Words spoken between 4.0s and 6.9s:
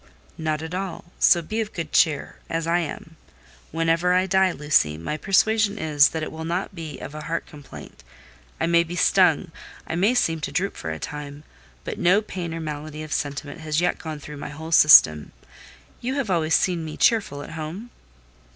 I die, Lucy, my persuasion is that it will not